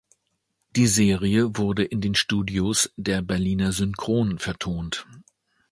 Die 0.75 0.87
Serie 0.87 1.57
wurde 1.57 1.83
in 1.83 2.01
den 2.01 2.15
Studios 2.15 2.91
der 2.97 3.21
Berliner 3.21 3.71
Synchron 3.71 4.39
vertont. 4.39 5.05